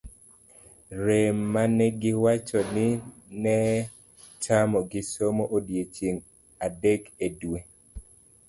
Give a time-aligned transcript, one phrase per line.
[1.05, 2.87] rem mane giwacho ni
[3.41, 6.25] netamo gi somo odiochieng'e
[6.65, 7.59] adek e dwe